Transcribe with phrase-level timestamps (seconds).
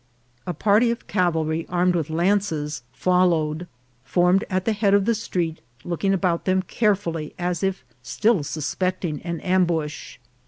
[0.47, 3.67] A party of cavalry armed with lances follow ed,
[4.03, 9.21] formed at the head of the street, looking about them carefully as if still suspecting
[9.21, 10.17] an ambush.